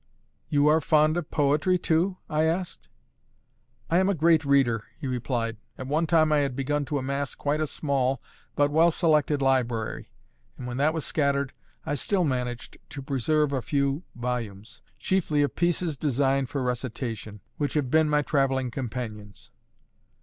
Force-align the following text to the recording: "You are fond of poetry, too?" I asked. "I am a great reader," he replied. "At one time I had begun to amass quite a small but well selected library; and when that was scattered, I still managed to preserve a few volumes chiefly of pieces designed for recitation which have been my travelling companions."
"You 0.49 0.65
are 0.65 0.81
fond 0.81 1.15
of 1.15 1.29
poetry, 1.29 1.77
too?" 1.77 2.17
I 2.27 2.45
asked. 2.45 2.87
"I 3.87 3.99
am 3.99 4.09
a 4.09 4.15
great 4.15 4.43
reader," 4.43 4.85
he 4.97 5.05
replied. 5.05 5.57
"At 5.77 5.85
one 5.85 6.07
time 6.07 6.31
I 6.31 6.37
had 6.39 6.55
begun 6.55 6.85
to 6.85 6.97
amass 6.97 7.35
quite 7.35 7.61
a 7.61 7.67
small 7.67 8.19
but 8.55 8.71
well 8.71 8.89
selected 8.89 9.43
library; 9.43 10.09
and 10.57 10.65
when 10.65 10.77
that 10.77 10.95
was 10.95 11.05
scattered, 11.05 11.53
I 11.85 11.93
still 11.93 12.23
managed 12.23 12.79
to 12.89 13.03
preserve 13.03 13.51
a 13.51 13.61
few 13.61 14.01
volumes 14.15 14.81
chiefly 14.97 15.43
of 15.43 15.55
pieces 15.55 15.97
designed 15.97 16.49
for 16.49 16.63
recitation 16.63 17.41
which 17.57 17.75
have 17.75 17.91
been 17.91 18.09
my 18.09 18.23
travelling 18.23 18.71
companions." 18.71 19.51